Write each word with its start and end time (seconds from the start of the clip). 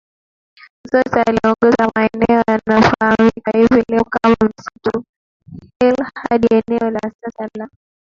Nzota 0.85 1.21
aliyeongoza 1.25 1.87
Maeneo 1.95 2.43
yanayofahamika 2.47 3.51
hivi 3.57 3.83
leo 3.89 4.03
kama 4.03 4.35
msitu 4.43 5.03
Hill 5.79 5.95
hadi 6.13 6.47
eneo 6.51 6.89
la 6.89 7.01
sasa 7.21 7.49
la 7.57 7.69